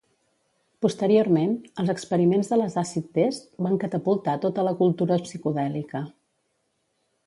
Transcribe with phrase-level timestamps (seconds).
[0.85, 1.51] Posteriorment,
[1.83, 6.07] els experiments de les Acid Test van catapultar tota la cultura psicodèlica.